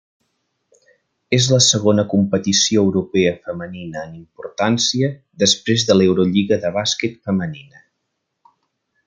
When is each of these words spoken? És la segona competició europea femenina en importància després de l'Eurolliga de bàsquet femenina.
És 1.37 1.49
la 1.51 1.59
segona 1.65 2.05
competició 2.13 2.85
europea 2.87 3.35
femenina 3.49 4.03
en 4.09 4.17
importància 4.21 5.11
després 5.45 5.87
de 5.91 5.99
l'Eurolliga 6.01 6.61
de 6.65 6.73
bàsquet 6.81 7.23
femenina. 7.31 7.85